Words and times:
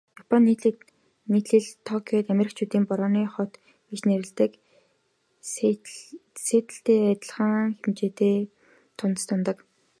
Японы 0.21 0.45
нийслэл 1.31 1.65
Токиод 1.87 2.27
Америкчуудын 2.33 2.83
Борооны 2.89 3.21
хот 3.33 3.51
гэж 3.89 4.01
нэрлэдэг 4.07 4.51
Сиэтллтэй 6.45 6.99
адил 7.13 7.31
хэмжээний 7.81 8.39
тунадас 8.97 9.27
унадаг. 9.33 9.57